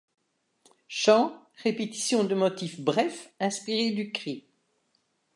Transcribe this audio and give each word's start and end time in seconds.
Chant, 0.87 1.39
répétition 1.61 2.23
de 2.23 2.33
motifs 2.33 2.79
brefs 2.81 3.29
inspirés 3.39 3.91
du 3.91 4.11
cri. 4.11 4.47